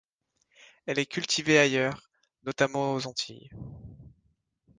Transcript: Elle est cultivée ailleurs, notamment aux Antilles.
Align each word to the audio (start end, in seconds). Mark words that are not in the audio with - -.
Elle 0.87 0.97
est 0.97 1.05
cultivée 1.05 1.59
ailleurs, 1.59 2.09
notamment 2.43 2.95
aux 2.95 3.05
Antilles. 3.05 3.51